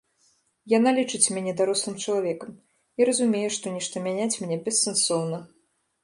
[0.71, 2.55] Яна лічыць мяне дарослым чалавекам
[3.01, 5.39] і разумее, што нешта мяняць мне бессэнсоўна.